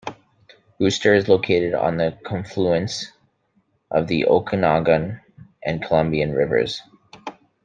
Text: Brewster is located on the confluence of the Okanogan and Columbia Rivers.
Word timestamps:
Brewster 0.79 1.13
is 1.13 1.27
located 1.27 1.75
on 1.75 1.97
the 1.97 2.17
confluence 2.25 3.11
of 3.91 4.07
the 4.07 4.25
Okanogan 4.27 5.21
and 5.63 5.83
Columbia 5.85 6.27
Rivers. 6.35 6.81